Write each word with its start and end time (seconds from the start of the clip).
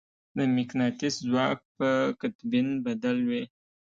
د 0.35 0.39
مقناطیس 0.57 1.15
ځواک 1.27 1.59
په 1.77 1.89
قطبین 2.21 2.67
بدل 2.85 3.17
وي. 3.29 3.43